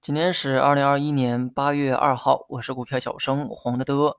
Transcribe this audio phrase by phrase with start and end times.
[0.00, 4.16] 今天是二零二一年八月二号，我是股票小生黄德德。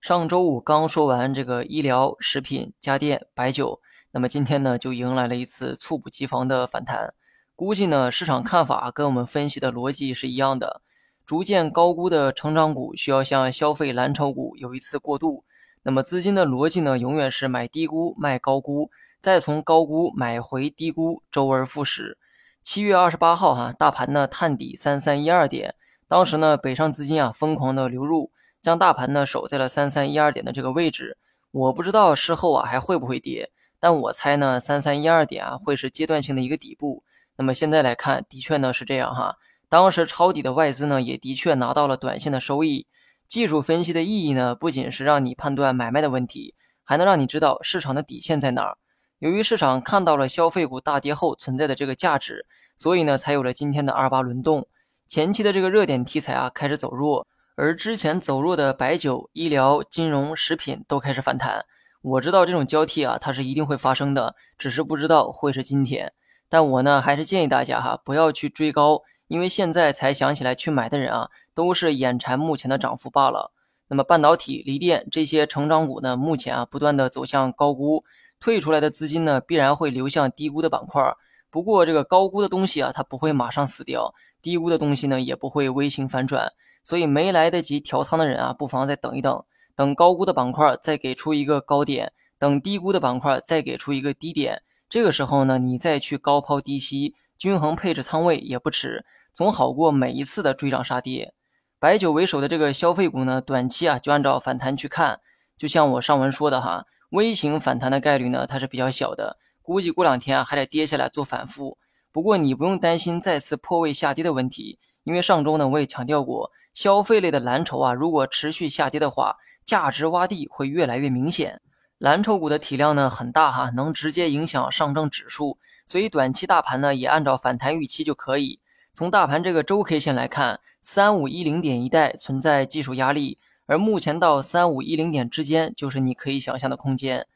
[0.00, 3.80] 上周五刚说完这个医疗、食品、家电、白酒，
[4.12, 7.14] 那么今天呢就迎来了一次猝不及防的反弹。
[7.56, 10.82] 估计呢市场看法跟我们分析的逻辑是一样的，
[11.26, 15.44] 逐渐高估的成长股需要向消费蓝筹股有一次过渡。
[15.82, 18.90] 那么资金的逻辑呢永远是买低估卖高估，
[19.22, 22.18] 再从高估买回低估，周而复始。
[22.60, 25.76] 七月二十八号哈，大盘呢探底三三一二点，
[26.08, 28.32] 当时呢北上资金啊疯狂的流入。
[28.60, 31.18] 将大盘呢守在了三三一二点的这个位置，
[31.52, 37.04] 我不知道事后啊还会不会跌，但我猜呢三三一二点啊会是阶段性的一个底部。
[37.36, 39.36] 那么现在来看，的确呢是这样哈。
[39.68, 42.88] 当时抄底的外资呢也的确拿到了短线的收益。
[43.28, 48.78] 技术分析的意义呢不仅是让你判断买卖的问题，还能让你知道市场的底线在哪儿。
[49.22, 52.44] 由于市场看到了消费股大跌后存在的这个价值，
[52.76, 54.66] 所以呢才有了今天的二八轮动。
[55.06, 57.28] 前期的这个热点题材啊开始走弱。
[57.54, 61.64] 而之前走弱的白酒、医疗、金融、食品都开始反弹。
[62.02, 66.12] 我知道这种交替啊，它是一定会发生的，只是不知道会是今天。
[66.48, 73.52] 但我呢，还是建议大家哈，不要去追高，因为现在才想起来去买的人啊，都是眼馋目前的涨幅罢了。
[73.86, 78.02] 那么半导体、锂电这些成长股呢，目前啊，不断的走向高估，
[78.42, 81.00] 退出来的资金呢，必然会流向低估的板块。
[81.48, 84.12] 不过这个高估的东西啊，它不会马上死掉，
[84.42, 86.52] 低估的东西呢，也不会微型反转。
[86.82, 89.44] 所以没来得及调仓的人啊，不妨再等一等，
[89.76, 101.32] 等高估的板块再给出一个高点，等低估的板块再给出一个低点，这个时候呢，你再去高抛低吸，均衡配置仓位也不迟，总好过每一次的追涨杀跌。
[101.78, 105.20] 白酒为首的这个消费股呢，短期啊就按照反弹去看，
[105.56, 111.76] 就像我上文说的哈，微型反弹的概率呢它是比较小的，估计过两天啊还得跌下来做反复。
[112.10, 116.50] 不过你不用担心再次破位下跌的问题，因为上周呢我也强调过。
[116.72, 121.60] 消费类的蓝筹啊，如果持续下跌的话，价值洼地会越来越明显。
[121.98, 128.58] 蓝筹股的体量呢很大哈，能直接影响上证指数，所以短期大盘呢也按照反弹预期就可以。
[128.94, 137.26] 从大盘这个周 K 线来看，三五一零点一带存在技术压力，而目前到三五一零点之间就是你可以想象的空间。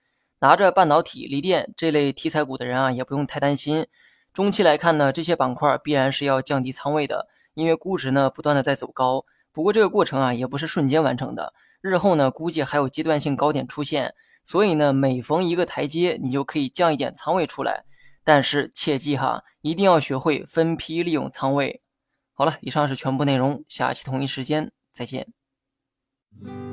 [0.41, 3.87] 拿着半导体、锂电这类题材股的人啊，也不用太担心。
[4.33, 7.29] 中期来看呢，这些板块必然是要降低仓位的。
[7.55, 17.85] 因为估值呢不断的在走高，不过这个过程啊也不是瞬间完成的，日后呢估计还有阶段性高点出现，所以呢每逢一个台阶，你就可以降一点仓位出来，
[18.23, 21.81] 但是切记哈，一定要学会分批利用仓位。
[22.35, 25.27] 好了，以上是全部内容，下期同一时间再见。
[26.45, 26.66] Mm-hmm.